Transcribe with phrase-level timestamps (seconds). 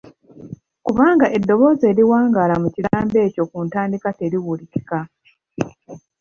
[0.85, 4.99] Kubanga eddoboozi eriwangaala mu kigambo ekyo ku ntandikwa teriwulikika.